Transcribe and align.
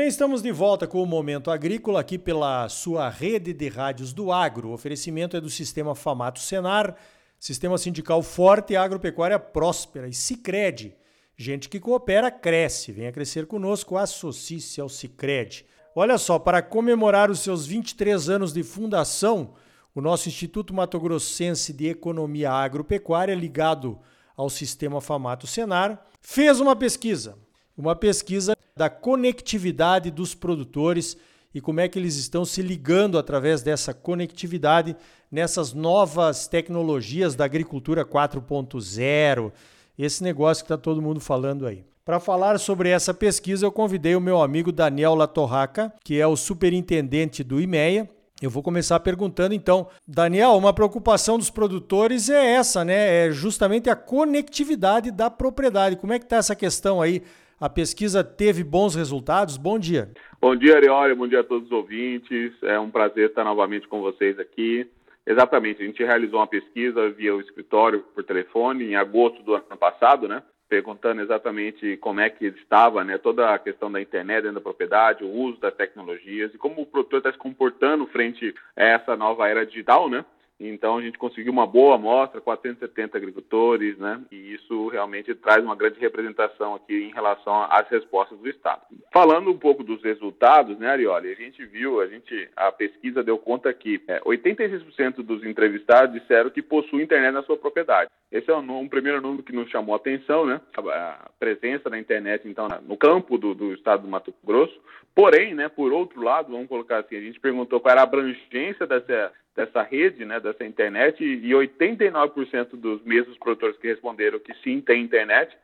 bem, 0.00 0.08
estamos 0.08 0.40
de 0.40 0.50
volta 0.50 0.86
com 0.86 1.02
o 1.02 1.06
Momento 1.06 1.50
Agrícola 1.50 2.00
aqui 2.00 2.16
pela 2.16 2.66
sua 2.70 3.10
rede 3.10 3.52
de 3.52 3.68
rádios 3.68 4.14
do 4.14 4.32
agro. 4.32 4.70
O 4.70 4.72
oferecimento 4.72 5.36
é 5.36 5.42
do 5.42 5.50
Sistema 5.50 5.94
Famato 5.94 6.40
Senar, 6.40 6.96
Sistema 7.38 7.76
Sindical 7.76 8.22
Forte 8.22 8.72
e 8.72 8.76
Agropecuária 8.76 9.38
Próspera 9.38 10.08
e 10.08 10.14
Cicred. 10.14 10.96
Gente 11.36 11.68
que 11.68 11.78
coopera, 11.78 12.30
cresce. 12.30 12.92
Venha 12.92 13.12
crescer 13.12 13.44
conosco, 13.44 13.98
associe-se 13.98 14.80
ao 14.80 14.88
Cicred. 14.88 15.66
Olha 15.94 16.16
só, 16.16 16.38
para 16.38 16.62
comemorar 16.62 17.30
os 17.30 17.40
seus 17.40 17.66
23 17.66 18.30
anos 18.30 18.54
de 18.54 18.62
fundação, 18.62 19.52
o 19.94 20.00
nosso 20.00 20.30
Instituto 20.30 20.72
Mato 20.72 20.98
Grossense 20.98 21.74
de 21.74 21.88
Economia 21.88 22.50
Agropecuária, 22.50 23.34
ligado 23.34 23.98
ao 24.34 24.48
Sistema 24.48 24.98
Famato 25.02 25.46
Senar, 25.46 26.06
fez 26.22 26.58
uma 26.58 26.74
pesquisa. 26.74 27.36
Uma 27.76 27.94
pesquisa 27.94 28.56
da 28.80 28.88
conectividade 28.88 30.10
dos 30.10 30.34
produtores 30.34 31.14
e 31.54 31.60
como 31.60 31.80
é 31.80 31.86
que 31.86 31.98
eles 31.98 32.16
estão 32.16 32.46
se 32.46 32.62
ligando 32.62 33.18
através 33.18 33.60
dessa 33.60 33.92
conectividade 33.92 34.96
nessas 35.30 35.74
novas 35.74 36.48
tecnologias 36.48 37.34
da 37.34 37.44
agricultura 37.44 38.06
4.0, 38.06 39.52
esse 39.98 40.24
negócio 40.24 40.64
que 40.64 40.72
está 40.72 40.78
todo 40.78 41.02
mundo 41.02 41.20
falando 41.20 41.66
aí. 41.66 41.84
Para 42.06 42.18
falar 42.18 42.58
sobre 42.58 42.88
essa 42.88 43.12
pesquisa, 43.12 43.66
eu 43.66 43.70
convidei 43.70 44.16
o 44.16 44.20
meu 44.20 44.40
amigo 44.40 44.72
Daniel 44.72 45.14
Latorraca, 45.14 45.92
que 46.02 46.18
é 46.18 46.26
o 46.26 46.34
superintendente 46.34 47.44
do 47.44 47.60
IMEA. 47.60 48.08
Eu 48.40 48.48
vou 48.48 48.62
começar 48.62 48.98
perguntando 49.00 49.54
então, 49.54 49.88
Daniel, 50.08 50.52
uma 50.52 50.72
preocupação 50.72 51.36
dos 51.36 51.50
produtores 51.50 52.30
é 52.30 52.54
essa, 52.54 52.82
né? 52.82 53.26
É 53.26 53.30
justamente 53.30 53.90
a 53.90 53.94
conectividade 53.94 55.10
da 55.10 55.28
propriedade. 55.28 55.96
Como 55.96 56.14
é 56.14 56.18
que 56.18 56.24
está 56.24 56.36
essa 56.36 56.56
questão 56.56 57.02
aí 57.02 57.22
a 57.60 57.68
pesquisa 57.68 58.24
teve 58.24 58.64
bons 58.64 58.94
resultados? 58.94 59.58
Bom 59.58 59.78
dia. 59.78 60.10
Bom 60.40 60.56
dia, 60.56 60.76
Arioli. 60.76 61.14
Bom 61.14 61.28
dia 61.28 61.40
a 61.40 61.44
todos 61.44 61.66
os 61.66 61.72
ouvintes. 61.72 62.52
É 62.62 62.80
um 62.80 62.90
prazer 62.90 63.28
estar 63.28 63.44
novamente 63.44 63.86
com 63.86 64.00
vocês 64.00 64.38
aqui. 64.38 64.88
Exatamente, 65.26 65.82
a 65.82 65.86
gente 65.86 66.02
realizou 66.02 66.40
uma 66.40 66.46
pesquisa 66.46 67.10
via 67.10 67.36
o 67.36 67.40
escritório 67.40 68.00
por 68.14 68.24
telefone 68.24 68.84
em 68.84 68.96
agosto 68.96 69.42
do 69.42 69.54
ano 69.54 69.76
passado, 69.78 70.26
né? 70.26 70.42
Perguntando 70.66 71.20
exatamente 71.20 71.98
como 71.98 72.20
é 72.20 72.30
que 72.30 72.46
estava, 72.46 73.04
né? 73.04 73.18
Toda 73.18 73.54
a 73.54 73.58
questão 73.58 73.92
da 73.92 74.00
internet 74.00 74.42
dentro 74.42 74.54
da 74.54 74.60
propriedade, 74.62 75.22
o 75.22 75.30
uso 75.30 75.60
das 75.60 75.74
tecnologias 75.74 76.52
e 76.54 76.58
como 76.58 76.80
o 76.80 76.86
produtor 76.86 77.18
está 77.18 77.30
se 77.30 77.38
comportando 77.38 78.06
frente 78.06 78.54
a 78.74 78.82
essa 78.82 79.14
nova 79.14 79.46
era 79.46 79.66
digital, 79.66 80.08
né? 80.08 80.24
Então 80.60 80.98
a 80.98 81.02
gente 81.02 81.18
conseguiu 81.18 81.52
uma 81.52 81.66
boa 81.66 81.94
amostra, 81.94 82.40
470 82.40 83.16
agricultores, 83.16 83.96
né? 83.98 84.20
E 84.30 84.54
isso 84.54 84.88
realmente 84.88 85.34
traz 85.34 85.64
uma 85.64 85.74
grande 85.74 85.98
representação 85.98 86.74
aqui 86.74 86.94
em 87.04 87.12
relação 87.12 87.62
às 87.70 87.88
respostas 87.88 88.38
do 88.38 88.48
Estado. 88.48 88.82
Falando 89.12 89.50
um 89.50 89.58
pouco 89.58 89.82
dos 89.82 90.02
resultados, 90.02 90.78
né, 90.78 90.88
Arioli? 90.90 91.32
A 91.32 91.34
gente 91.34 91.64
viu, 91.64 92.00
a 92.00 92.06
gente, 92.06 92.48
a 92.54 92.70
pesquisa 92.70 93.22
deu 93.22 93.38
conta 93.38 93.72
que 93.72 94.02
é, 94.06 94.20
86% 94.20 95.22
dos 95.22 95.42
entrevistados 95.44 96.20
disseram 96.20 96.50
que 96.50 96.60
possuem 96.60 97.04
internet 97.04 97.32
na 97.32 97.42
sua 97.42 97.56
propriedade. 97.56 98.10
Esse 98.30 98.50
é 98.50 98.54
um, 98.54 98.78
um 98.80 98.88
primeiro 98.88 99.20
número 99.20 99.42
que 99.42 99.54
nos 99.54 99.70
chamou 99.70 99.94
a 99.94 99.96
atenção, 99.96 100.44
né? 100.44 100.60
A, 100.76 100.80
a 100.80 101.30
presença 101.38 101.88
da 101.88 101.98
internet, 101.98 102.46
então, 102.46 102.68
no 102.86 102.96
campo 102.96 103.38
do, 103.38 103.54
do 103.54 103.72
Estado 103.72 104.02
do 104.02 104.08
Mato 104.08 104.34
Grosso. 104.44 104.78
Porém, 105.14 105.54
né, 105.54 105.68
por 105.68 105.92
outro 105.92 106.22
lado, 106.22 106.52
vamos 106.52 106.68
colocar 106.68 106.98
assim, 106.98 107.16
a 107.16 107.20
gente 107.20 107.40
perguntou 107.40 107.80
qual 107.80 107.92
era 107.92 108.00
a 108.00 108.04
abrangência 108.04 108.86
dessa 108.86 109.32
dessa 109.60 109.82
rede, 109.82 110.24
né, 110.24 110.40
dessa 110.40 110.64
internet, 110.64 111.22
e 111.22 111.50
89% 111.50 112.76
dos 112.76 113.02
mesmos 113.04 113.36
produtores 113.36 113.76
que 113.76 113.88
responderam 113.88 114.38
que 114.38 114.54
sim, 114.64 114.80
tem 114.80 115.02
internet, 115.02 115.54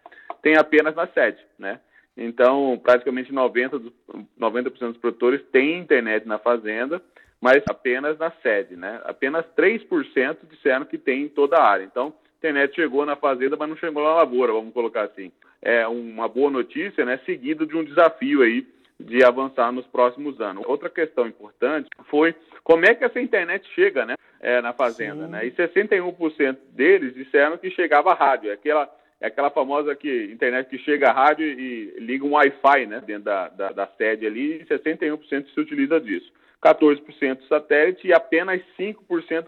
tem 0.43 0.57
apenas 0.57 0.95
na 0.95 1.07
sede, 1.07 1.39
né? 1.59 1.81
Então, 2.15 2.79
praticamente 2.83 3.33
90%, 3.33 3.79
dos, 3.79 3.93
90 4.37 4.71
dos 4.71 4.97
produtores 4.99 5.43
têm 5.51 5.79
internet 5.79 6.27
na 6.27 6.39
fazenda, 6.39 7.03
mas 7.41 7.63
apenas 7.69 8.19
na 8.19 8.31
sede, 8.43 8.77
né? 8.77 9.01
Apenas 9.05 9.47
3% 9.57 10.37
disseram 10.51 10.85
que 10.85 10.99
tem 10.99 11.23
em 11.23 11.29
toda 11.29 11.57
a 11.57 11.65
área. 11.65 11.85
Então, 11.85 12.15
internet 12.39 12.75
chegou 12.75 13.05
na 13.07 13.17
fazenda, 13.17 13.57
mas 13.57 13.69
não 13.69 13.77
chegou 13.77 14.03
na 14.03 14.15
lavoura, 14.15 14.53
vamos 14.53 14.75
colocar 14.75 15.05
assim. 15.05 15.33
É 15.61 15.87
uma 15.87 16.29
boa 16.29 16.51
notícia, 16.51 17.05
né? 17.05 17.19
Seguido 17.25 17.67
de 17.67 17.77
um 17.77 17.85
desafio 17.85 18.43
aí 18.43 18.67
de 18.99 19.23
avançar 19.25 19.73
nos 19.73 19.87
próximos 19.87 20.41
anos. 20.41 20.65
Outra 20.67 20.89
questão 20.89 21.27
importante 21.27 21.89
foi 22.09 22.35
como 22.67 22.85
é 22.85 22.97
que 22.97 23.05
essa 23.05 23.21
internet 23.21 23.65
chega 23.77 24.05
né, 24.05 24.17
é, 24.41 24.61
na 24.61 24.73
fazenda. 24.73 25.29
Né? 25.29 25.47
E 25.47 25.53
61% 25.53 26.57
deles 26.73 27.15
disseram 27.15 27.57
que 27.57 27.71
chegava 27.71 28.13
rádio. 28.13 28.51
É 28.51 28.55
aquela, 28.55 28.93
é 29.21 29.29
aquela 29.29 29.51
famosa 29.51 29.95
que, 29.95 30.25
internet 30.33 30.69
que 30.69 30.79
chega 30.79 31.09
a 31.09 31.13
rádio 31.13 31.47
e 31.47 31.95
liga 32.01 32.27
um 32.27 32.33
Wi-Fi 32.33 32.87
né, 32.87 33.01
dentro 33.07 33.23
da, 33.23 33.49
da, 33.51 33.71
da 33.71 33.87
sede 33.97 34.27
ali, 34.27 34.63
e 34.63 34.65
61% 34.65 35.47
se 35.55 35.61
utiliza 35.61 36.01
disso. 36.01 36.33
14% 36.61 37.47
satélite 37.47 38.09
e 38.09 38.13
apenas 38.13 38.61
5% 38.77 38.97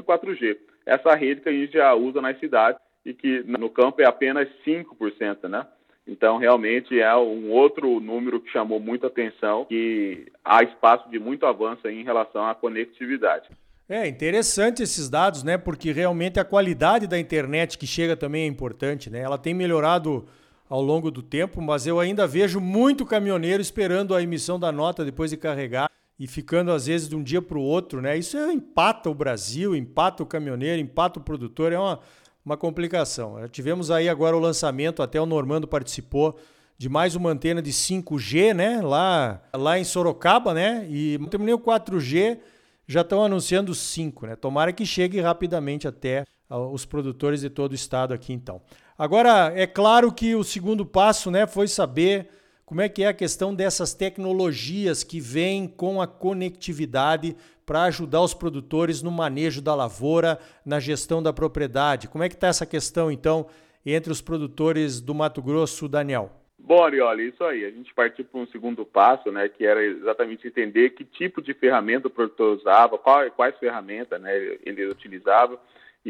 4G. 0.04 0.56
Essa 0.86 1.12
rede 1.16 1.40
que 1.40 1.48
a 1.48 1.52
gente 1.52 1.72
já 1.72 1.92
usa 1.94 2.22
nas 2.22 2.38
cidades 2.38 2.80
e 3.04 3.12
que 3.12 3.42
no 3.48 3.68
campo 3.68 4.00
é 4.00 4.06
apenas 4.06 4.48
5%, 4.64 5.48
né? 5.48 5.66
Então, 6.08 6.38
realmente 6.38 6.98
é 6.98 7.14
um 7.14 7.50
outro 7.50 8.00
número 8.00 8.40
que 8.40 8.50
chamou 8.50 8.80
muita 8.80 9.08
atenção, 9.08 9.66
que 9.66 10.26
há 10.42 10.62
espaço 10.62 11.08
de 11.10 11.18
muito 11.18 11.44
avanço 11.44 11.86
em 11.86 12.02
relação 12.02 12.46
à 12.46 12.54
conectividade. 12.54 13.50
É 13.86 14.06
interessante 14.08 14.82
esses 14.82 15.10
dados, 15.10 15.42
né? 15.42 15.58
Porque 15.58 15.92
realmente 15.92 16.40
a 16.40 16.44
qualidade 16.44 17.06
da 17.06 17.18
internet 17.18 17.76
que 17.76 17.86
chega 17.86 18.16
também 18.16 18.44
é 18.44 18.46
importante, 18.46 19.10
né? 19.10 19.20
Ela 19.20 19.36
tem 19.36 19.52
melhorado 19.52 20.26
ao 20.68 20.82
longo 20.82 21.10
do 21.10 21.22
tempo, 21.22 21.60
mas 21.60 21.86
eu 21.86 22.00
ainda 22.00 22.26
vejo 22.26 22.60
muito 22.60 23.06
caminhoneiro 23.06 23.60
esperando 23.60 24.14
a 24.14 24.22
emissão 24.22 24.58
da 24.58 24.70
nota 24.72 25.04
depois 25.04 25.30
de 25.30 25.36
carregar 25.36 25.90
e 26.18 26.26
ficando 26.26 26.72
às 26.72 26.86
vezes 26.86 27.08
de 27.08 27.16
um 27.16 27.22
dia 27.22 27.40
para 27.40 27.56
o 27.56 27.62
outro, 27.62 28.02
né? 28.02 28.16
Isso 28.16 28.36
empata 28.50 29.08
o 29.08 29.14
Brasil, 29.14 29.74
empata 29.76 30.22
o 30.22 30.26
caminhoneiro, 30.26 30.80
empata 30.80 31.18
o 31.18 31.22
produtor, 31.22 31.72
é 31.72 31.78
uma 31.78 32.00
uma 32.48 32.56
complicação. 32.56 33.36
Tivemos 33.50 33.90
aí 33.90 34.08
agora 34.08 34.34
o 34.34 34.40
lançamento, 34.40 35.02
até 35.02 35.20
o 35.20 35.26
Normando 35.26 35.68
participou, 35.68 36.38
de 36.78 36.88
mais 36.88 37.14
uma 37.14 37.28
antena 37.28 37.60
de 37.60 37.70
5G, 37.70 38.54
né? 38.54 38.80
Lá, 38.80 39.42
lá 39.52 39.78
em 39.78 39.84
Sorocaba, 39.84 40.54
né? 40.54 40.86
E 40.88 41.18
terminei 41.28 41.52
o 41.52 41.58
4G, 41.58 42.38
já 42.86 43.02
estão 43.02 43.22
anunciando 43.22 43.74
5, 43.74 44.28
né? 44.28 44.34
Tomara 44.34 44.72
que 44.72 44.86
chegue 44.86 45.20
rapidamente 45.20 45.86
até 45.86 46.24
os 46.48 46.86
produtores 46.86 47.42
de 47.42 47.50
todo 47.50 47.72
o 47.72 47.74
estado 47.74 48.14
aqui, 48.14 48.32
então. 48.32 48.62
Agora, 48.96 49.52
é 49.54 49.66
claro 49.66 50.10
que 50.10 50.34
o 50.34 50.42
segundo 50.42 50.86
passo, 50.86 51.30
né, 51.30 51.46
foi 51.46 51.68
saber 51.68 52.30
como 52.68 52.82
é 52.82 52.88
que 52.90 53.02
é 53.02 53.08
a 53.08 53.14
questão 53.14 53.54
dessas 53.54 53.94
tecnologias 53.94 55.02
que 55.02 55.18
vêm 55.18 55.66
com 55.66 56.02
a 56.02 56.06
conectividade 56.06 57.34
para 57.64 57.84
ajudar 57.84 58.20
os 58.20 58.34
produtores 58.34 59.02
no 59.02 59.10
manejo 59.10 59.62
da 59.62 59.74
lavoura, 59.74 60.38
na 60.66 60.78
gestão 60.78 61.22
da 61.22 61.32
propriedade? 61.32 62.08
Como 62.08 62.22
é 62.22 62.28
que 62.28 62.34
está 62.34 62.48
essa 62.48 62.66
questão, 62.66 63.10
então, 63.10 63.46
entre 63.86 64.12
os 64.12 64.20
produtores 64.20 65.00
do 65.00 65.14
Mato 65.14 65.40
Grosso, 65.40 65.88
Daniel? 65.88 66.30
Bom, 66.58 66.82
olha, 66.82 67.22
isso 67.22 67.42
aí. 67.42 67.64
A 67.64 67.70
gente 67.70 67.94
partiu 67.94 68.26
para 68.26 68.38
um 68.38 68.46
segundo 68.48 68.84
passo, 68.84 69.32
né, 69.32 69.48
que 69.48 69.64
era 69.64 69.82
exatamente 69.82 70.46
entender 70.46 70.90
que 70.90 71.06
tipo 71.06 71.40
de 71.40 71.54
ferramenta 71.54 72.08
o 72.08 72.10
produtor 72.10 72.58
usava, 72.58 72.98
qual, 72.98 73.30
quais 73.30 73.56
ferramentas 73.56 74.20
né, 74.20 74.58
ele 74.62 74.86
utilizava 74.88 75.58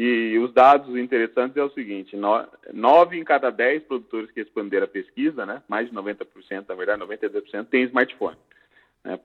e 0.01 0.39
os 0.39 0.53
dados 0.53 0.95
interessantes 0.95 1.57
é 1.57 1.61
o 1.61 1.71
seguinte: 1.71 2.15
nove 2.73 3.19
em 3.19 3.23
cada 3.25 3.49
dez 3.49 3.83
produtores 3.83 4.31
que 4.31 4.39
responderam 4.39 4.85
a 4.85 4.87
pesquisa, 4.87 5.45
né, 5.45 5.61
mais 5.67 5.89
de 5.89 5.93
90%, 5.93 6.65
na 6.69 6.75
verdade, 6.75 7.01
92% 7.01 7.65
tem 7.65 7.83
smartphone. 7.83 8.37
É, 9.03 9.17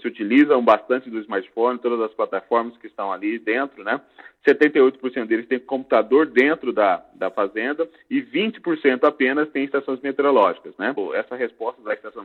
se 0.00 0.06
utilizam 0.06 0.62
bastante 0.62 1.08
do 1.08 1.20
smartphone, 1.20 1.78
todas 1.78 2.00
as 2.00 2.12
plataformas 2.12 2.76
que 2.76 2.86
estão 2.86 3.10
ali 3.10 3.38
dentro, 3.38 3.82
né? 3.82 3.98
78% 4.46 5.26
deles 5.26 5.46
têm 5.46 5.58
computador 5.58 6.26
dentro 6.26 6.70
da, 6.70 7.02
da 7.14 7.30
fazenda 7.30 7.88
e 8.10 8.20
20% 8.20 9.04
apenas 9.04 9.48
têm 9.50 9.64
estações 9.64 10.00
meteorológicas, 10.00 10.74
né? 10.78 10.94
Essa 11.14 11.34
resposta 11.34 11.80
da 11.80 11.94
estação 11.94 12.24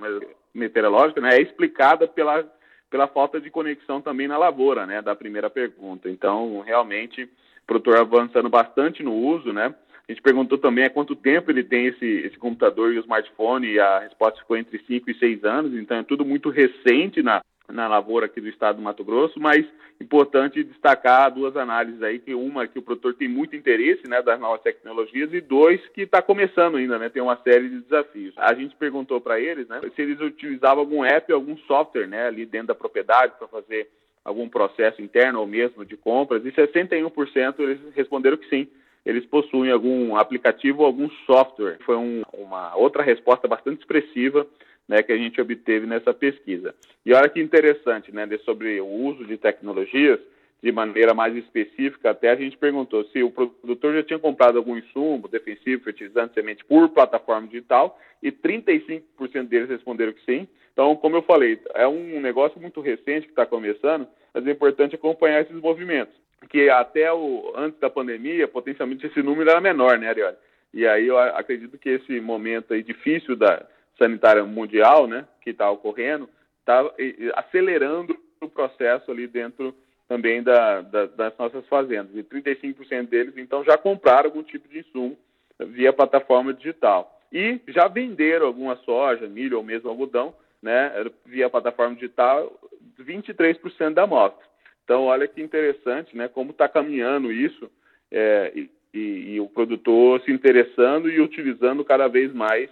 meteorológica 0.54 1.22
né, 1.22 1.36
é 1.36 1.42
explicada 1.42 2.08
pela, 2.10 2.46
pela 2.90 3.08
falta 3.08 3.40
de 3.40 3.50
conexão 3.50 4.02
também 4.02 4.28
na 4.28 4.38
lavoura, 4.38 4.86
né? 4.86 5.02
Da 5.02 5.16
primeira 5.16 5.50
pergunta. 5.50 6.10
Então, 6.10 6.60
realmente 6.60 7.30
produtor 7.66 7.98
avançando 7.98 8.50
bastante 8.50 9.04
no 9.04 9.14
uso, 9.14 9.52
né? 9.52 9.74
A 10.08 10.12
gente 10.12 10.22
perguntou 10.22 10.58
também 10.58 10.86
há 10.86 10.90
quanto 10.90 11.16
tempo 11.16 11.50
ele 11.50 11.64
tem 11.64 11.88
esse, 11.88 12.06
esse 12.06 12.38
computador 12.38 12.94
e 12.94 12.98
o 12.98 13.02
smartphone, 13.02 13.68
e 13.68 13.80
a 13.80 14.00
resposta 14.00 14.40
ficou 14.40 14.56
entre 14.56 14.80
5 14.86 15.10
e 15.10 15.18
6 15.18 15.44
anos, 15.44 15.74
então 15.74 15.98
é 15.98 16.04
tudo 16.04 16.24
muito 16.24 16.50
recente 16.50 17.24
na, 17.24 17.42
na 17.68 17.88
lavoura 17.88 18.28
aqui 18.28 18.40
do 18.40 18.48
estado 18.48 18.76
do 18.76 18.84
Mato 18.84 19.04
Grosso, 19.04 19.40
mas 19.40 19.66
importante 20.00 20.64
destacar 20.64 21.32
duas 21.32 21.56
análises 21.56 22.02
aí, 22.04 22.20
que 22.20 22.34
uma 22.34 22.68
que 22.68 22.78
o 22.78 22.82
produtor 22.82 23.14
tem 23.16 23.28
muito 23.28 23.56
interesse, 23.56 24.08
né, 24.08 24.22
das 24.22 24.40
novas 24.40 24.62
tecnologias, 24.62 25.34
e 25.34 25.42
dois 25.42 25.82
que 25.90 26.02
está 26.02 26.22
começando 26.22 26.78
ainda, 26.78 27.00
né, 27.00 27.10
tem 27.10 27.22
uma 27.22 27.38
série 27.38 27.70
de 27.70 27.80
desafios. 27.80 28.34
A 28.38 28.54
gente 28.54 28.76
perguntou 28.76 29.20
para 29.22 29.40
eles, 29.40 29.68
né, 29.68 29.82
se 29.96 30.02
eles 30.02 30.20
utilizavam 30.20 30.80
algum 30.80 31.04
app, 31.04 31.32
algum 31.32 31.58
software, 31.60 32.08
né, 32.08 32.28
ali 32.28 32.46
dentro 32.46 32.68
da 32.68 32.76
propriedade 32.76 33.34
para 33.40 33.48
fazer 33.48 33.90
algum 34.26 34.50
processo 34.50 35.02
interno 35.02 35.40
ou 35.40 35.46
mesmo 35.46 35.86
de 35.86 35.96
compras, 35.96 36.44
e 36.44 36.52
61% 36.52 37.60
eles 37.60 37.80
responderam 37.96 38.36
que 38.36 38.50
sim, 38.50 38.68
eles 39.06 39.24
possuem 39.26 39.72
algum 39.72 40.18
aplicativo 40.18 40.80
ou 40.80 40.88
algum 40.88 41.08
software. 41.28 41.78
Foi 41.86 41.96
um, 41.96 42.24
uma 42.34 42.76
outra 42.76 43.04
resposta 43.04 43.48
bastante 43.48 43.82
expressiva 43.82 44.48
né, 44.88 45.04
que 45.04 45.12
a 45.12 45.18
gente 45.18 45.40
obteve 45.40 45.86
nessa 45.86 46.12
pesquisa. 46.12 46.74
E 47.06 47.14
olha 47.14 47.30
que 47.30 47.40
interessante, 47.40 48.12
né, 48.12 48.28
sobre 48.44 48.82
o 48.82 48.88
uso 48.88 49.24
de 49.26 49.38
tecnologias, 49.38 50.20
de 50.66 50.72
maneira 50.72 51.14
mais 51.14 51.36
específica, 51.36 52.10
até 52.10 52.32
a 52.32 52.36
gente 52.36 52.58
perguntou 52.58 53.06
se 53.10 53.22
o 53.22 53.30
produtor 53.30 53.94
já 53.94 54.02
tinha 54.02 54.18
comprado 54.18 54.58
algum 54.58 54.76
insumo 54.76 55.28
defensivo, 55.28 55.84
fertilizante, 55.84 56.34
semente 56.34 56.66
por 56.66 56.90
plataforma 56.90 57.46
digital, 57.46 58.00
e 58.24 58.32
35% 58.32 59.04
deles 59.48 59.70
responderam 59.70 60.12
que 60.12 60.26
sim. 60.26 60.48
Então, 60.74 60.96
como 60.96 61.18
eu 61.18 61.22
falei, 61.22 61.62
é 61.76 61.88
um 61.88 62.20
negócio 62.20 62.60
muito 62.60 62.82
recente 62.82 63.28
que 63.28 63.32
está 63.32 63.46
começando, 63.46 64.08
mas 64.34 64.48
é 64.48 64.50
importante 64.50 64.96
acompanhar 64.96 65.42
esses 65.42 65.56
movimentos, 65.56 66.16
que 66.50 66.68
até 66.68 67.14
o, 67.14 67.54
antes 67.56 67.80
da 67.80 67.88
pandemia, 67.88 68.48
potencialmente 68.48 69.06
esse 69.06 69.22
número 69.22 69.52
era 69.52 69.62
menor, 69.62 70.00
né, 70.00 70.10
Ariel? 70.10 70.34
E 70.74 70.88
aí 70.88 71.06
eu 71.06 71.20
acredito 71.20 71.78
que 71.78 71.90
esse 71.90 72.20
momento 72.20 72.74
aí 72.74 72.82
difícil 72.82 73.36
da 73.36 73.68
sanitária 74.00 74.44
mundial, 74.44 75.06
né, 75.06 75.28
que 75.44 75.52
está 75.52 75.70
ocorrendo, 75.70 76.28
está 76.60 76.92
acelerando 77.36 78.18
o 78.42 78.50
processo 78.50 79.12
ali 79.12 79.28
dentro 79.28 79.76
também 80.08 80.44
da, 80.44 80.82
da, 80.82 81.06
das 81.08 81.38
nossas 81.38 81.66
fazendas. 81.68 82.16
E 82.16 82.24
35% 82.24 83.08
deles, 83.08 83.38
então, 83.38 83.64
já 83.64 83.78
compraram 83.78 84.30
algum 84.30 84.44
tipo 84.44 84.68
de 84.68 84.80
insumo 84.80 85.18
via 85.60 85.94
plataforma 85.94 86.54
digital. 86.54 87.20
E 87.32 87.60
já 87.68 87.88
venderam 87.88 88.48
alguma 88.48 88.76
soja, 88.78 89.28
milho 89.28 89.58
ou 89.58 89.64
mesmo 89.64 89.90
algodão, 89.90 90.34
né, 90.62 90.92
via 91.26 91.50
plataforma 91.50 91.96
digital, 91.96 92.52
23% 93.00 93.94
da 93.94 94.04
amostra. 94.04 94.46
Então, 94.84 95.06
olha 95.06 95.28
que 95.28 95.42
interessante, 95.42 96.16
né, 96.16 96.28
como 96.28 96.52
está 96.52 96.68
caminhando 96.70 97.32
isso, 97.32 97.70
é, 98.12 98.52
e, 98.56 98.70
e, 98.94 99.34
e, 99.34 99.40
o 99.40 99.48
produtor 99.48 100.22
se 100.22 100.32
interessando 100.32 101.10
e 101.10 101.20
utilizando 101.20 101.84
cada 101.84 102.08
vez 102.08 102.34
mais, 102.34 102.70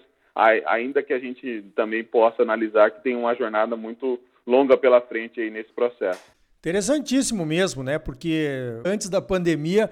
ainda 0.66 1.04
que 1.04 1.14
a 1.14 1.20
gente 1.20 1.64
também 1.76 2.04
possa 2.04 2.42
analisar 2.42 2.92
que 2.92 3.04
tem 3.04 3.16
uma 3.16 3.36
jornada 3.36 3.76
muito 3.76 4.20
longa 4.46 4.78
pela 4.78 5.02
frente 5.02 5.42
aí 5.42 5.50
nesse 5.50 5.72
processo. 5.74 6.32
Interessantíssimo 6.64 7.46
mesmo, 7.46 7.84
né? 7.84 8.00
Porque 8.00 8.48
antes 8.86 9.10
da 9.10 9.22
pandemia, 9.22 9.90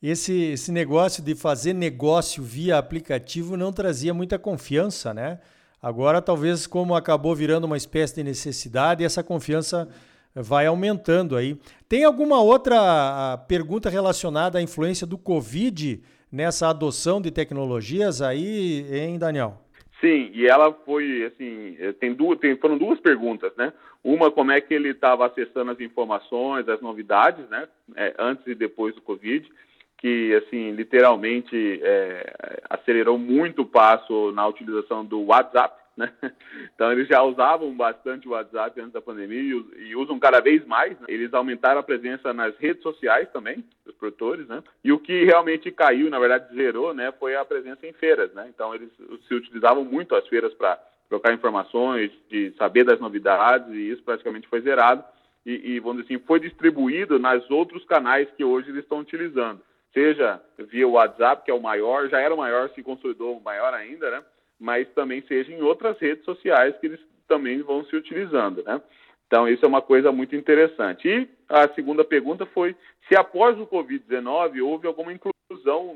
esse, 0.00 0.52
esse 0.52 0.70
negócio 0.70 1.20
de 1.20 1.34
fazer 1.34 1.72
negócio 1.72 2.40
via 2.40 2.78
aplicativo 2.78 3.56
não 3.56 3.72
trazia 3.72 4.14
muita 4.14 4.38
confiança, 4.38 5.12
né? 5.12 5.40
Agora, 5.82 6.22
talvez, 6.22 6.68
como 6.68 6.94
acabou 6.94 7.34
virando 7.34 7.64
uma 7.64 7.76
espécie 7.76 8.14
de 8.14 8.22
necessidade, 8.22 9.02
essa 9.02 9.24
confiança 9.24 9.88
vai 10.32 10.66
aumentando 10.66 11.36
aí. 11.36 11.58
Tem 11.88 12.04
alguma 12.04 12.40
outra 12.40 12.76
ah, 12.78 13.38
pergunta 13.48 13.90
relacionada 13.90 14.60
à 14.60 14.62
influência 14.62 15.04
do 15.04 15.18
Covid 15.18 16.00
nessa 16.30 16.68
adoção 16.68 17.20
de 17.20 17.32
tecnologias 17.32 18.22
aí, 18.22 18.86
hein, 18.88 19.18
Daniel? 19.18 19.64
Sim, 20.00 20.30
e 20.32 20.46
ela 20.46 20.72
foi, 20.84 21.24
assim, 21.24 21.76
eh, 21.80 21.92
tem 21.92 22.14
duas, 22.14 22.38
tem, 22.38 22.56
foram 22.56 22.78
duas 22.78 23.00
perguntas, 23.00 23.52
né? 23.56 23.72
Uma, 24.04 24.30
como 24.30 24.52
é 24.52 24.60
que 24.60 24.74
ele 24.74 24.90
estava 24.90 25.26
acessando 25.26 25.70
as 25.70 25.80
informações, 25.80 26.68
as 26.68 26.80
novidades, 26.82 27.48
né? 27.48 27.66
É, 27.96 28.14
antes 28.18 28.46
e 28.46 28.54
depois 28.54 28.94
do 28.94 29.00
Covid, 29.00 29.50
que, 29.96 30.34
assim, 30.34 30.72
literalmente 30.72 31.80
é, 31.82 32.60
acelerou 32.68 33.18
muito 33.18 33.62
o 33.62 33.66
passo 33.66 34.30
na 34.32 34.46
utilização 34.46 35.02
do 35.02 35.22
WhatsApp, 35.22 35.82
né? 35.96 36.12
Então 36.74 36.92
eles 36.92 37.08
já 37.08 37.22
usavam 37.22 37.74
bastante 37.74 38.28
o 38.28 38.32
WhatsApp 38.32 38.78
antes 38.80 38.92
da 38.92 39.00
pandemia 39.00 39.38
e, 39.38 39.88
e 39.88 39.96
usam 39.96 40.18
cada 40.18 40.40
vez 40.40 40.66
mais. 40.66 40.98
Né? 41.00 41.06
Eles 41.08 41.32
aumentaram 41.32 41.80
a 41.80 41.84
presença 41.84 42.32
nas 42.34 42.54
redes 42.58 42.82
sociais 42.82 43.30
também, 43.32 43.64
dos 43.86 43.94
produtores, 43.94 44.46
né? 44.48 44.62
E 44.82 44.92
o 44.92 44.98
que 44.98 45.24
realmente 45.24 45.70
caiu, 45.70 46.10
na 46.10 46.18
verdade 46.18 46.54
zerou, 46.54 46.92
né, 46.92 47.12
foi 47.12 47.36
a 47.36 47.44
presença 47.44 47.86
em 47.86 47.92
feiras, 47.92 48.32
né? 48.34 48.46
Então 48.52 48.74
eles 48.74 48.90
se 49.26 49.34
utilizavam 49.34 49.84
muito 49.84 50.14
as 50.14 50.26
feiras 50.28 50.52
para 50.52 50.78
trocar 51.14 51.32
informações, 51.32 52.10
de 52.28 52.52
saber 52.58 52.84
das 52.84 52.98
novidades 52.98 53.72
e 53.72 53.90
isso 53.90 54.02
praticamente 54.02 54.48
foi 54.48 54.60
zerado. 54.60 55.04
E, 55.46 55.74
e, 55.74 55.80
vamos 55.80 56.02
dizer 56.02 56.14
assim, 56.14 56.26
foi 56.26 56.40
distribuído 56.40 57.18
nas 57.18 57.48
outros 57.50 57.84
canais 57.84 58.28
que 58.36 58.42
hoje 58.42 58.70
eles 58.70 58.82
estão 58.82 58.98
utilizando. 58.98 59.60
Seja 59.92 60.40
via 60.58 60.88
WhatsApp, 60.88 61.44
que 61.44 61.50
é 61.50 61.54
o 61.54 61.62
maior, 61.62 62.08
já 62.08 62.18
era 62.18 62.34
o 62.34 62.38
maior, 62.38 62.70
se 62.70 62.82
consolidou 62.82 63.40
maior 63.40 63.72
ainda, 63.74 64.10
né? 64.10 64.24
mas 64.58 64.88
também 64.94 65.22
seja 65.28 65.52
em 65.52 65.62
outras 65.62 65.98
redes 65.98 66.24
sociais 66.24 66.74
que 66.78 66.86
eles 66.86 67.00
também 67.28 67.62
vão 67.62 67.84
se 67.84 67.94
utilizando, 67.94 68.62
né? 68.64 68.80
Então, 69.26 69.48
isso 69.48 69.64
é 69.64 69.68
uma 69.68 69.82
coisa 69.82 70.12
muito 70.12 70.36
interessante. 70.36 71.08
E 71.08 71.28
a 71.48 71.68
segunda 71.74 72.04
pergunta 72.04 72.46
foi 72.46 72.76
se 73.08 73.16
após 73.16 73.58
o 73.58 73.66
Covid-19 73.66 74.62
houve 74.62 74.86
alguma 74.86 75.12
inclusão 75.12 75.33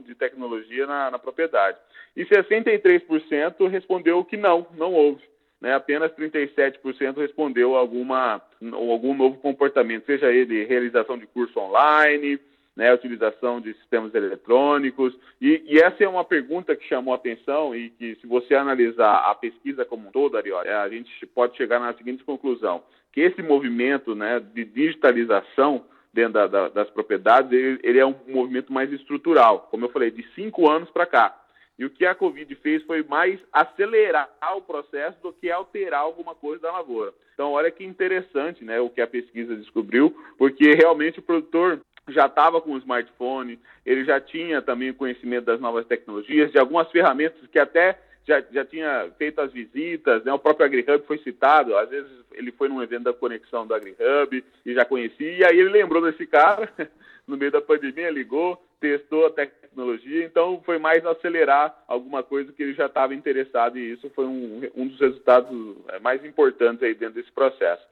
de 0.02 0.14
tecnologia 0.14 0.87
na, 0.87 1.10
na 1.10 1.19
propriedade. 1.19 1.78
E 2.16 2.25
63% 2.25 3.69
respondeu 3.69 4.25
que 4.25 4.37
não, 4.37 4.66
não 4.76 4.93
houve. 4.93 5.22
Né? 5.60 5.75
Apenas 5.75 6.12
37% 6.12 7.16
respondeu 7.16 7.76
alguma, 7.76 8.40
algum 8.72 9.14
novo 9.14 9.38
comportamento, 9.38 10.06
seja 10.06 10.32
ele 10.32 10.64
realização 10.64 11.19
de 11.19 11.26
curso 11.26 11.58
online, 11.58 12.38
né, 12.78 12.94
utilização 12.94 13.60
de 13.60 13.75
sistemas 13.75 14.14
eletrônicos. 14.14 15.12
E, 15.40 15.64
e, 15.66 15.78
essa 15.81 16.05
é 16.05 16.08
uma 16.08 16.25
pergunta 16.25 16.76
que 16.76 16.87
chamou 16.87 17.12
atenção 17.12 17.75
e 17.75 17.90
que, 17.90 18.14
se 18.20 18.26
você 18.26 18.55
analisar 18.55 19.16
a 19.28 19.34
pesquisa 19.34 19.84
como 19.84 20.08
um 20.08 20.12
todo, 20.12 20.37
Ariel, 20.37 20.60
a 20.60 20.88
gente 20.88 21.26
pode 21.26 21.56
chegar 21.56 21.81
na 21.81 21.93
seguinte 21.94 22.22
conclusão, 22.22 22.84
que 23.12 23.20
esse 23.20 23.43
movimento 23.43 24.14
né, 24.14 24.40
de 24.55 24.64
digitalização 24.64 25.84
dentro 26.19 26.32
da, 26.32 26.47
da, 26.49 26.69
das 26.69 26.91
propriedades, 26.91 27.53
ele, 27.53 27.79
ele, 27.85 27.99
é 28.00 28.05
um 28.05 28.17
movimento 28.26 28.73
mais 28.73 28.93
estrutural, 28.93 29.69
como 29.70 29.85
eu 29.85 29.88
falei, 29.91 30.11
de 30.11 30.26
cinco 30.35 30.69
anos 30.69 30.91
para 30.91 31.06
cá. 31.06 31.41
E 31.79 31.85
o 31.85 31.91
que 31.91 32.05
a 32.05 32.12
Covid 32.12 32.53
fez 32.56 32.82
foi 32.82 33.05
mais 33.05 33.38
acelerar 33.53 34.29
o 34.56 34.62
processo 34.62 35.17
do 35.23 35.32
que 35.32 35.49
alterar 35.49 36.00
alguma 36.00 36.35
coisa 36.35 36.62
da 36.62 36.73
lavoura. 36.73 37.15
Então, 37.35 37.53
olha 37.53 37.70
que 37.70 37.85
interessante 37.85 38.65
né, 38.65 38.81
o 38.81 38.91
que 38.91 39.00
a 39.00 39.06
pesquisa 39.06 39.55
descobriu, 39.55 40.12
porque 40.37 40.73
realmente 40.73 41.20
o 41.20 41.23
produtor 41.23 41.81
já 42.09 42.26
estava 42.26 42.61
com 42.61 42.73
o 42.73 42.79
smartphone, 42.79 43.61
ele 43.87 44.05
já 44.05 44.20
tinha 44.20 44.61
também 44.61 44.93
conhecimento 44.93 45.44
das 45.44 45.61
novas 45.61 45.87
tecnologias, 45.87 46.50
de 46.50 46.59
algumas 46.59 46.91
ferramentas 46.91 47.47
que 47.47 47.61
até 47.61 47.97
já, 48.29 48.45
já 48.53 48.63
tinha 48.63 49.11
feito 49.17 49.41
as 49.41 49.51
visitas, 49.51 50.23
né? 50.23 50.33
o 50.33 50.39
próprio 50.39 50.67
AgriHub 50.67 51.03
foi 51.07 51.17
citado, 51.19 51.75
às 51.79 51.89
vezes 51.89 52.11
ele 52.35 52.53
foi 52.53 52.69
num 52.69 52.83
evento 52.83 53.05
da 53.05 53.13
conexão 53.15 53.67
do 53.67 53.75
AgriHub 53.75 54.45
e 54.67 54.75
já 54.75 54.85
conhecia, 54.85 55.33
e 55.33 55.45
aí 55.45 55.59
ele 55.59 55.71
lembrou 55.71 56.03
desse 56.03 56.27
cara, 56.27 56.71
no 57.27 57.39
meio 57.39 57.51
da 57.51 57.63
pandemia, 57.63 58.11
ligou, 58.11 58.63
testou 58.79 59.27
a 59.27 59.31
tecnologia, 59.31 60.27
então 60.27 60.61
foi 60.65 60.79
mais 60.79 61.05
acelerar 61.06 61.82
alguma 61.89 62.23
coisa 62.23 62.53
que 62.53 62.63
ele 62.63 62.75
já 62.75 62.85
estava 62.85 63.15
interessado, 63.15 63.79
e 63.79 63.93
isso 63.93 64.11
foi 64.15 64.27
um, 64.27 64.61
um 64.77 64.87
dos 64.87 65.01
resultados 65.01 65.77
é, 65.89 65.99
mais 65.99 66.23
importantes 66.23 66.82
aí 66.82 66.94
dentro 66.94 67.15
desse 67.15 67.32
processo. 67.32 67.82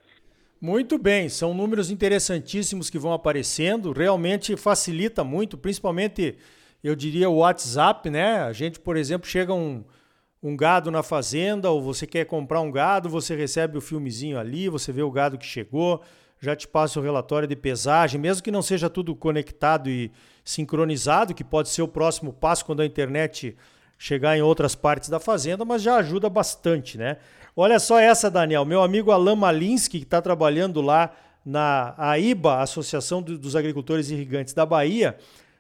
Muito 0.61 0.99
bem, 0.99 1.31
são 1.31 1.55
números 1.55 1.91
interessantíssimos 1.91 2.91
que 2.91 2.99
vão 2.99 3.13
aparecendo, 3.13 3.93
realmente 3.93 4.55
facilita 4.55 5.25
muito, 5.25 5.57
principalmente, 5.57 6.37
eu 6.85 6.95
diria, 6.95 7.31
o 7.31 7.39
WhatsApp, 7.39 8.11
né? 8.11 8.41
A 8.41 8.53
gente, 8.53 8.81
por 8.81 8.97
exemplo, 8.97 9.29
chega 9.29 9.53
um, 9.53 9.85
um 10.47 10.57
gado 10.57 10.93
na 10.93 11.03
fazenda, 11.03 11.71
ou 11.71 11.83
você 11.83 12.07
quer 12.07 12.25
comprar 12.25 12.61
um 12.61 12.71
gado, 12.71 13.09
você 13.09 13.35
recebe 13.35 13.77
o 13.77 13.81
filmezinho 13.81 14.39
ali, 14.39 14.69
você 14.69 14.93
vê 14.93 15.03
o 15.03 15.11
gado 15.11 15.37
que 15.37 15.45
chegou, 15.45 16.01
já 16.41 16.55
te 16.55 16.69
passa 16.69 17.01
o 17.01 17.03
relatório 17.03 17.49
de 17.49 17.57
pesagem, 17.57 18.21
mesmo 18.21 18.45
que 18.45 18.53
não 18.53 18.63
seja 18.63 18.89
tudo 18.89 19.17
conectado 19.17 19.91
e 19.91 20.13
sincronizado, 20.45 21.35
que 21.35 21.43
pode 21.43 21.69
ser 21.69 21.83
o 21.83 21.89
próximo 21.89 22.33
passo 22.33 22.65
quando 22.65 22.81
a 22.81 22.87
internet 22.87 23.57
chegar 23.99 24.39
em 24.39 24.43
outras 24.43 24.77
partes 24.77 25.09
da 25.09 25.19
fazenda, 25.19 25.65
mas 25.65 25.83
já 25.83 25.97
ajuda 25.97 26.31
bastante, 26.31 26.97
né? 26.97 27.17
Olha 27.57 27.81
só 27.81 27.99
essa, 27.99 28.31
Daniel. 28.31 28.65
Meu 28.65 28.83
amigo 28.83 29.11
Alan 29.11 29.35
Malinsky, 29.35 29.99
que 29.99 30.05
está 30.05 30.23
trabalhando 30.23 30.81
lá 30.81 31.11
na 31.45 31.93
AIBA, 31.97 32.61
Associação 32.61 33.21
dos 33.21 33.57
Agricultores 33.57 34.11
Irrigantes 34.11 34.55
da 34.55 34.65
Bahia, 34.65 35.17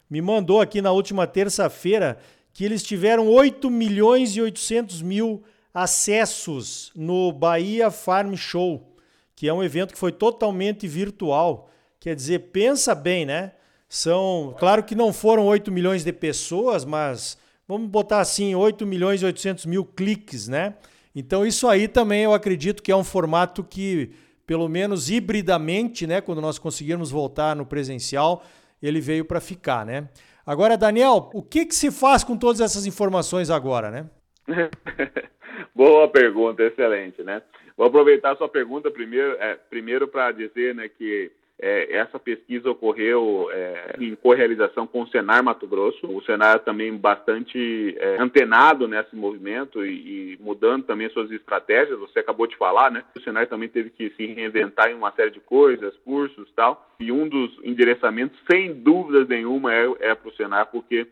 me 0.08 0.22
mandou 0.22 0.60
aqui 0.60 0.80
na 0.80 0.92
última 0.92 1.26
terça-feira 1.26 2.18
que 2.56 2.64
eles 2.64 2.82
tiveram 2.82 3.28
8 3.28 3.68
milhões 3.68 4.34
e 4.34 4.40
800 4.40 5.02
mil 5.02 5.44
acessos 5.74 6.90
no 6.96 7.30
Bahia 7.30 7.90
Farm 7.90 8.34
Show, 8.34 8.96
que 9.34 9.46
é 9.46 9.52
um 9.52 9.62
evento 9.62 9.92
que 9.92 9.98
foi 9.98 10.10
totalmente 10.10 10.88
virtual. 10.88 11.68
Quer 12.00 12.16
dizer, 12.16 12.38
pensa 12.52 12.94
bem, 12.94 13.26
né? 13.26 13.52
São, 13.90 14.56
claro 14.58 14.82
que 14.84 14.94
não 14.94 15.12
foram 15.12 15.44
8 15.44 15.70
milhões 15.70 16.02
de 16.02 16.14
pessoas, 16.14 16.82
mas 16.82 17.36
vamos 17.68 17.90
botar 17.90 18.20
assim, 18.20 18.54
8 18.54 18.86
milhões 18.86 19.20
e 19.20 19.26
800 19.26 19.66
mil 19.66 19.84
cliques, 19.84 20.48
né? 20.48 20.76
Então 21.14 21.44
isso 21.44 21.68
aí 21.68 21.86
também 21.86 22.22
eu 22.22 22.32
acredito 22.32 22.82
que 22.82 22.90
é 22.90 22.96
um 22.96 23.04
formato 23.04 23.62
que, 23.62 24.12
pelo 24.46 24.66
menos 24.66 25.10
hibridamente, 25.10 26.06
né, 26.06 26.22
quando 26.22 26.40
nós 26.40 26.58
conseguirmos 26.58 27.10
voltar 27.10 27.54
no 27.54 27.66
presencial, 27.66 28.42
ele 28.82 28.98
veio 28.98 29.26
para 29.26 29.42
ficar, 29.42 29.84
né? 29.84 30.08
Agora, 30.46 30.76
Daniel, 30.76 31.28
o 31.34 31.42
que, 31.42 31.66
que 31.66 31.74
se 31.74 31.90
faz 31.90 32.22
com 32.22 32.38
todas 32.38 32.60
essas 32.60 32.86
informações 32.86 33.50
agora, 33.50 33.90
né? 33.90 34.08
Boa 35.74 36.08
pergunta, 36.08 36.62
excelente, 36.62 37.22
né? 37.24 37.42
Vou 37.76 37.88
aproveitar 37.88 38.32
a 38.32 38.36
sua 38.36 38.48
pergunta 38.48 38.88
primeiro, 38.90 39.32
é, 39.40 39.56
primeiro 39.56 40.06
para 40.06 40.30
dizer 40.30 40.74
né, 40.74 40.88
que 40.88 41.32
É, 41.58 41.96
essa 41.96 42.18
pesquisa 42.18 42.70
ocorreu 42.70 43.48
é, 43.50 43.96
em 43.98 44.14
correalização 44.14 44.86
com 44.86 45.02
o 45.02 45.08
Senar 45.08 45.42
Mato 45.42 45.66
Grosso. 45.66 46.06
O 46.06 46.22
Senar 46.22 46.60
também 46.60 46.94
bastante 46.94 47.96
é, 47.98 48.20
antenado 48.20 48.86
nesse 48.86 49.16
movimento 49.16 49.84
e, 49.84 50.34
e, 50.34 50.38
mudando 50.38 50.84
também 50.84 51.08
suas 51.08 51.30
estratégias. 51.30 51.98
Você 51.98 52.18
acabou 52.18 52.46
de 52.46 52.56
falar, 52.56 52.90
né? 52.90 53.02
O 53.16 53.20
Senar 53.20 53.46
também 53.46 53.70
teve 53.70 53.88
que 53.88 54.10
se 54.10 54.26
reinventar 54.26 54.90
em 54.90 54.94
uma 54.94 55.12
série 55.12 55.30
de 55.30 55.40
coisas, 55.40 55.96
cursos 56.04 56.46
tal. 56.54 56.86
E 57.00 57.10
um 57.10 57.26
dos 57.26 57.58
endereçamentos, 57.64 58.38
sem 58.50 58.74
dúvidas 58.74 59.26
nenhuma, 59.26 59.72
é, 59.72 59.90
é 60.00 60.14
para 60.14 60.28
o 60.28 60.34
Senar, 60.34 60.66
porque 60.66 61.06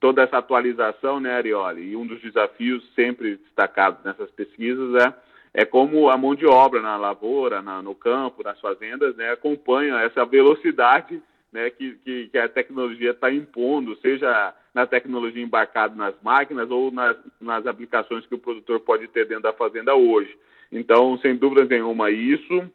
toda 0.00 0.22
essa 0.22 0.38
atualização, 0.38 1.20
né, 1.20 1.34
Arioli? 1.34 1.90
E 1.90 1.96
um 1.96 2.06
dos 2.06 2.22
desafios 2.22 2.82
sempre 2.94 3.36
destacados 3.36 4.02
nessas 4.02 4.30
pesquisas 4.30 4.94
é 4.94 5.14
é 5.52 5.64
como 5.64 6.08
a 6.08 6.16
mão 6.16 6.34
de 6.34 6.46
obra 6.46 6.80
na 6.80 6.96
lavoura, 6.96 7.60
na, 7.60 7.82
no 7.82 7.94
campo, 7.94 8.42
nas 8.42 8.60
fazendas, 8.60 9.16
né, 9.16 9.32
acompanha 9.32 10.00
essa 10.00 10.24
velocidade 10.24 11.20
né, 11.52 11.70
que, 11.70 11.94
que, 12.04 12.28
que 12.28 12.38
a 12.38 12.48
tecnologia 12.48 13.10
está 13.10 13.32
impondo, 13.32 13.96
seja 13.96 14.54
na 14.72 14.86
tecnologia 14.86 15.42
embarcada 15.42 15.94
nas 15.94 16.14
máquinas 16.22 16.70
ou 16.70 16.90
nas, 16.92 17.16
nas 17.40 17.66
aplicações 17.66 18.24
que 18.26 18.34
o 18.34 18.38
produtor 18.38 18.80
pode 18.80 19.08
ter 19.08 19.26
dentro 19.26 19.44
da 19.44 19.52
fazenda 19.52 19.94
hoje. 19.94 20.36
Então, 20.70 21.18
sem 21.18 21.36
dúvida 21.36 21.64
nenhuma, 21.64 22.10
isso. 22.10 22.70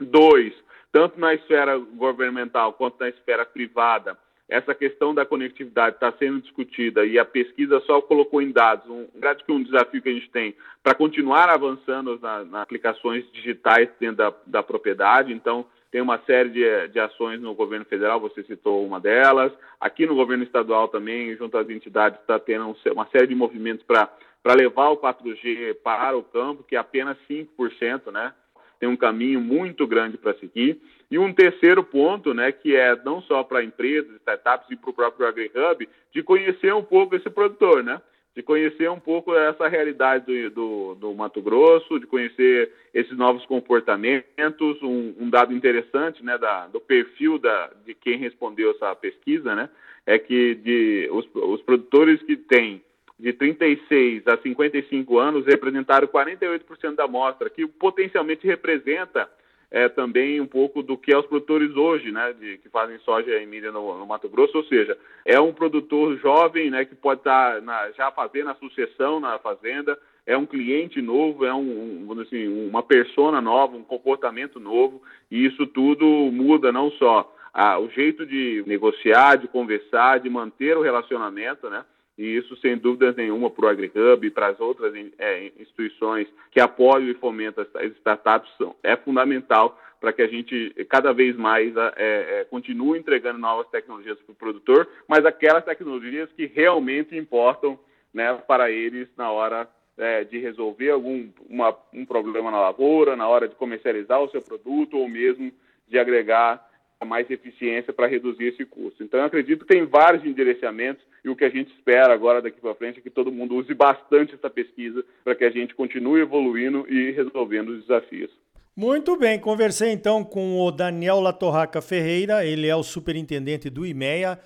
Dois, 0.00 0.52
tanto 0.90 1.18
na 1.20 1.34
esfera 1.34 1.78
governamental 1.78 2.72
quanto 2.72 2.98
na 2.98 3.08
esfera 3.08 3.44
privada, 3.44 4.18
essa 4.48 4.74
questão 4.74 5.14
da 5.14 5.26
conectividade 5.26 5.96
está 5.96 6.10
sendo 6.12 6.40
discutida 6.40 7.04
e 7.04 7.18
a 7.18 7.24
pesquisa 7.24 7.80
só 7.80 8.00
colocou 8.00 8.40
em 8.40 8.50
dados 8.50 8.88
um, 8.88 9.02
um, 9.02 9.54
um 9.54 9.62
desafio 9.62 10.00
que 10.00 10.08
a 10.08 10.12
gente 10.12 10.30
tem 10.30 10.54
para 10.82 10.94
continuar 10.94 11.50
avançando 11.50 12.18
nas, 12.18 12.48
nas, 12.48 12.62
aplicações 12.62 13.30
digitais 13.32 13.90
dentro 14.00 14.16
da, 14.16 14.34
da, 14.46 14.62
propriedade. 14.62 15.34
Então, 15.34 15.66
tem 15.90 16.00
uma 16.00 16.18
série 16.20 16.48
de, 16.48 16.88
de, 16.88 16.98
ações 16.98 17.40
no 17.40 17.54
governo 17.54 17.84
federal, 17.84 18.20
você 18.20 18.42
citou 18.42 18.86
uma 18.86 18.98
delas. 18.98 19.52
Aqui 19.78 20.06
no 20.06 20.14
governo 20.14 20.44
estadual 20.44 20.88
também, 20.88 21.36
junto 21.36 21.58
às 21.58 21.68
entidades, 21.68 22.18
está 22.18 22.38
tendo 22.38 22.74
uma 22.92 23.06
série 23.08 23.26
de 23.26 23.34
movimentos 23.34 23.84
para 23.84 24.08
levar 24.54 24.88
o 24.88 24.96
4G 24.96 25.74
para 25.82 26.16
o 26.16 26.22
campo, 26.22 26.62
que 26.62 26.74
é 26.74 26.78
apenas 26.78 27.18
5%, 27.28 28.10
né? 28.10 28.32
Tem 28.78 28.88
um 28.88 28.96
caminho 28.96 29.40
muito 29.40 29.86
grande 29.86 30.16
para 30.16 30.34
seguir. 30.34 30.80
E 31.10 31.18
um 31.18 31.32
terceiro 31.32 31.82
ponto, 31.82 32.34
né, 32.34 32.52
que 32.52 32.76
é 32.76 32.94
não 33.04 33.22
só 33.22 33.42
para 33.42 33.64
empresas, 33.64 34.14
startups 34.16 34.70
e 34.70 34.76
para 34.76 34.90
o 34.90 34.92
próprio 34.92 35.26
AgriHub, 35.26 35.88
de 36.12 36.22
conhecer 36.22 36.74
um 36.74 36.82
pouco 36.82 37.16
esse 37.16 37.30
produtor, 37.30 37.82
né? 37.82 38.00
De 38.36 38.42
conhecer 38.42 38.88
um 38.88 39.00
pouco 39.00 39.34
essa 39.34 39.66
realidade 39.66 40.26
do, 40.26 40.50
do, 40.50 40.94
do 40.94 41.14
Mato 41.14 41.42
Grosso, 41.42 41.98
de 41.98 42.06
conhecer 42.06 42.70
esses 42.94 43.16
novos 43.16 43.44
comportamentos. 43.46 44.80
Um, 44.82 45.14
um 45.18 45.30
dado 45.30 45.52
interessante, 45.52 46.24
né, 46.24 46.38
da, 46.38 46.66
do 46.68 46.78
perfil 46.78 47.38
da, 47.38 47.70
de 47.84 47.94
quem 47.94 48.18
respondeu 48.18 48.70
essa 48.70 48.94
pesquisa, 48.94 49.56
né, 49.56 49.68
é 50.06 50.18
que 50.18 50.54
de, 50.54 51.08
os, 51.10 51.26
os 51.34 51.62
produtores 51.62 52.22
que 52.22 52.36
têm 52.36 52.82
de 53.18 53.32
36 53.32 54.26
a 54.28 54.36
55 54.36 55.18
anos 55.18 55.46
representaram 55.46 56.06
48% 56.06 56.94
da 56.94 57.04
amostra, 57.04 57.50
que 57.50 57.66
potencialmente 57.66 58.46
representa 58.46 59.28
é, 59.70 59.88
também 59.88 60.40
um 60.40 60.46
pouco 60.46 60.82
do 60.82 60.96
que 60.96 61.12
é 61.12 61.18
os 61.18 61.26
produtores 61.26 61.74
hoje, 61.76 62.10
né, 62.10 62.32
de, 62.32 62.58
que 62.58 62.68
fazem 62.68 62.98
soja 63.00 63.36
e 63.38 63.46
milho 63.46 63.72
no, 63.72 63.98
no, 63.98 64.06
Mato 64.06 64.28
Grosso, 64.28 64.56
ou 64.56 64.64
seja, 64.64 64.96
é 65.24 65.38
um 65.38 65.52
produtor 65.52 66.16
jovem, 66.18 66.70
né, 66.70 66.84
que 66.84 66.94
pode 66.94 67.20
estar 67.20 67.60
tá 67.60 67.90
já 67.92 68.10
fazendo 68.10 68.50
a 68.50 68.54
sucessão 68.54 69.20
na 69.20 69.38
fazenda, 69.38 69.98
é 70.24 70.36
um 70.36 70.46
cliente 70.46 71.02
novo, 71.02 71.44
é 71.44 71.52
um, 71.52 72.06
um 72.08 72.20
assim, 72.20 72.68
uma 72.68 72.82
persona 72.82 73.40
nova, 73.40 73.76
um 73.76 73.84
comportamento 73.84 74.58
novo, 74.58 75.02
e 75.30 75.44
isso 75.44 75.66
tudo 75.66 76.06
muda 76.06 76.72
não 76.72 76.90
só 76.92 77.34
a, 77.52 77.78
o 77.78 77.90
jeito 77.90 78.24
de 78.24 78.64
negociar, 78.66 79.36
de 79.36 79.48
conversar, 79.48 80.20
de 80.20 80.30
manter 80.30 80.76
o 80.76 80.82
relacionamento, 80.82 81.68
né, 81.68 81.84
e 82.18 82.36
isso, 82.36 82.56
sem 82.56 82.76
dúvida 82.76 83.14
nenhuma, 83.16 83.48
para 83.48 83.66
o 83.66 83.68
AgriHub 83.68 84.26
e 84.26 84.30
para 84.30 84.48
as 84.48 84.58
outras 84.58 84.92
é, 85.18 85.52
instituições 85.56 86.26
que 86.50 86.58
apoiam 86.58 87.08
e 87.08 87.14
fomentam 87.14 87.64
as 87.74 87.92
startups, 87.92 88.50
é 88.82 88.96
fundamental 88.96 89.80
para 90.00 90.12
que 90.12 90.22
a 90.22 90.26
gente 90.26 90.74
cada 90.88 91.12
vez 91.12 91.36
mais 91.36 91.74
é, 91.76 91.92
é, 91.96 92.44
continue 92.50 92.98
entregando 92.98 93.38
novas 93.38 93.68
tecnologias 93.68 94.18
para 94.18 94.32
o 94.32 94.36
produtor, 94.36 94.88
mas 95.06 95.24
aquelas 95.24 95.64
tecnologias 95.64 96.28
que 96.32 96.46
realmente 96.46 97.16
importam 97.16 97.78
né, 98.12 98.34
para 98.46 98.70
eles 98.70 99.08
na 99.16 99.30
hora 99.30 99.68
é, 99.96 100.24
de 100.24 100.38
resolver 100.38 100.90
algum 100.90 101.28
uma, 101.48 101.76
um 101.92 102.04
problema 102.04 102.50
na 102.50 102.60
lavoura, 102.60 103.16
na 103.16 103.28
hora 103.28 103.48
de 103.48 103.54
comercializar 103.54 104.20
o 104.20 104.30
seu 104.30 104.42
produto 104.42 104.98
ou 104.98 105.08
mesmo 105.08 105.52
de 105.86 105.98
agregar 105.98 106.66
mais 107.04 107.30
eficiência 107.30 107.92
para 107.92 108.08
reduzir 108.08 108.46
esse 108.46 108.64
custo. 108.64 109.04
Então, 109.04 109.20
eu 109.20 109.26
acredito 109.26 109.64
que 109.64 109.72
tem 109.72 109.84
vários 109.84 110.24
endereçamentos 110.24 111.04
e 111.24 111.28
o 111.28 111.36
que 111.36 111.44
a 111.44 111.50
gente 111.50 111.72
espera 111.72 112.12
agora 112.12 112.40
daqui 112.40 112.60
para 112.60 112.74
frente 112.74 112.98
é 112.98 113.02
que 113.02 113.10
todo 113.10 113.32
mundo 113.32 113.56
use 113.56 113.72
bastante 113.74 114.34
essa 114.34 114.48
pesquisa 114.48 115.04
para 115.24 115.34
que 115.34 115.44
a 115.44 115.50
gente 115.50 115.74
continue 115.74 116.20
evoluindo 116.20 116.86
e 116.88 117.10
resolvendo 117.12 117.70
os 117.70 117.80
desafios. 117.82 118.30
Muito 118.76 119.16
bem, 119.16 119.40
conversei 119.40 119.90
então 119.90 120.22
com 120.22 120.60
o 120.60 120.70
Daniel 120.70 121.20
Latorraca 121.20 121.82
Ferreira, 121.82 122.46
ele 122.46 122.68
é 122.68 122.76
o 122.76 122.82
superintendente 122.84 123.68
do 123.68 123.84
IMEA, 123.84 124.38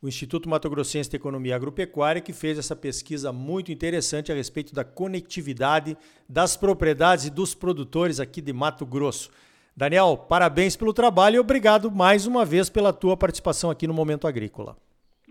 o 0.00 0.08
Instituto 0.08 0.48
Mato 0.48 0.68
Grossense 0.68 1.08
de 1.08 1.16
Economia 1.16 1.56
Agropecuária, 1.56 2.20
que 2.20 2.32
fez 2.32 2.58
essa 2.58 2.74
pesquisa 2.76 3.32
muito 3.32 3.72
interessante 3.72 4.30
a 4.30 4.34
respeito 4.34 4.74
da 4.74 4.84
conectividade 4.84 5.96
das 6.28 6.56
propriedades 6.56 7.26
e 7.26 7.30
dos 7.30 7.54
produtores 7.54 8.20
aqui 8.20 8.40
de 8.40 8.52
Mato 8.52 8.84
Grosso. 8.84 9.30
Daniel, 9.76 10.16
parabéns 10.28 10.76
pelo 10.76 10.92
trabalho 10.92 11.36
e 11.36 11.38
obrigado 11.38 11.90
mais 11.90 12.26
uma 12.26 12.44
vez 12.44 12.68
pela 12.68 12.92
tua 12.92 13.16
participação 13.16 13.70
aqui 13.70 13.86
no 13.86 13.94
Momento 13.94 14.26
Agrícola. 14.26 14.76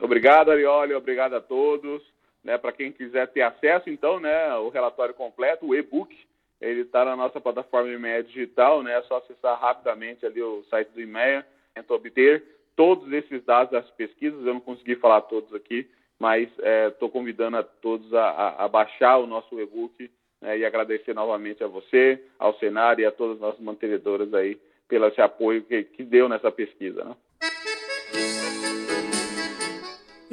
Obrigado, 0.04 0.52
Arioli, 0.52 0.94
obrigado 0.94 1.34
a 1.34 1.40
todos. 1.40 2.04
Né, 2.44 2.58
Para 2.58 2.74
quem 2.74 2.92
quiser 2.92 3.26
ter 3.30 3.42
acesso, 3.42 3.90
então, 3.90 4.20
né, 4.20 4.54
o 4.56 4.68
relatório 4.68 5.14
completo, 5.14 5.66
o 5.66 5.74
e-book, 5.74 6.14
ele 6.60 6.82
está 6.82 7.06
na 7.06 7.16
nossa 7.16 7.40
plataforma 7.40 7.90
IMEA 7.90 8.22
Digital, 8.22 8.84
né, 8.84 8.98
é 8.98 9.02
só 9.04 9.20
acessar 9.20 9.58
rapidamente 9.58 10.26
ali 10.26 10.42
o 10.42 10.62
site 10.70 10.90
do 10.90 11.00
IMEA, 11.00 11.46
tentar 11.74 11.94
obter 11.94 12.44
todos 12.76 13.10
esses 13.14 13.46
dados 13.46 13.72
das 13.72 13.90
pesquisas, 13.92 14.46
eu 14.46 14.54
não 14.54 14.60
consegui 14.60 14.98
falar 14.98 15.22
todos 15.22 15.54
aqui, 15.54 15.90
mas 16.20 16.50
estou 16.90 17.08
é, 17.08 17.12
convidando 17.12 17.56
a 17.56 17.64
todos 17.64 18.14
a, 18.14 18.26
a, 18.26 18.66
a 18.66 18.68
baixar 18.68 19.20
o 19.20 19.26
nosso 19.26 19.58
e-book 19.58 20.12
né, 20.42 20.58
e 20.58 20.66
agradecer 20.66 21.14
novamente 21.14 21.64
a 21.64 21.68
você, 21.68 22.22
ao 22.38 22.60
Senar 22.60 23.00
e 23.00 23.06
a 23.06 23.12
todas 23.12 23.36
as 23.38 23.42
nossas 23.42 23.62
mantenedoras 23.62 24.34
aí 24.34 24.60
pelo 24.86 25.08
esse 25.08 25.22
apoio 25.22 25.64
que, 25.64 25.86
que 25.86 26.04
deu 26.04 26.28
nessa 26.28 26.52
pesquisa. 26.52 27.06
Né? 27.06 27.16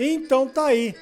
Então 0.02 0.48
tá 0.48 0.66
aí. 0.66 0.94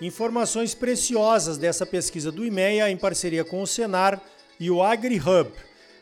Informações 0.00 0.74
preciosas 0.74 1.56
dessa 1.56 1.86
pesquisa 1.86 2.30
do 2.30 2.44
IMEA 2.44 2.90
em 2.90 2.96
parceria 2.96 3.44
com 3.44 3.62
o 3.62 3.66
Senar 3.66 4.20
e 4.60 4.70
o 4.70 4.82
AgriHub. 4.82 5.50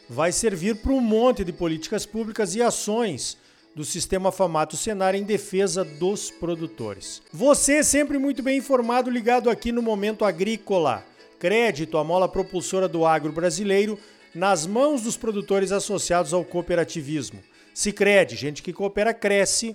Vai 0.09 0.33
servir 0.33 0.77
para 0.77 0.93
um 0.93 1.01
monte 1.01 1.45
de 1.45 1.53
políticas 1.53 2.05
públicas 2.05 2.57
e 2.57 2.63
ações 2.63 3.39
do 3.77 3.85
sistema 3.85 4.33
Famato 4.33 4.77
Senar 4.77 5.15
em 5.15 5.23
defesa 5.23 5.85
dos 5.85 6.29
produtores. 6.29 7.23
Você 7.33 7.75
é 7.75 7.83
sempre 7.85 8.19
muito 8.19 8.43
bem 8.43 8.59
informado, 8.59 9.09
ligado 9.09 9.49
aqui 9.49 9.71
no 9.71 9.81
Momento 9.81 10.25
Agrícola 10.25 11.05
crédito, 11.41 11.97
a 11.97 12.05
mola 12.05 12.29
propulsora 12.29 12.87
do 12.87 13.07
agro 13.07 13.33
brasileiro, 13.33 13.99
nas 14.35 14.67
mãos 14.67 15.01
dos 15.03 15.17
produtores 15.17 15.73
associados 15.73 16.35
ao 16.35 16.45
cooperativismo. 16.45 17.41
Sicredi, 17.73 18.37
gente 18.37 18.63
que 18.63 18.75
coopera 18.75 19.15
cresce. 19.15 19.75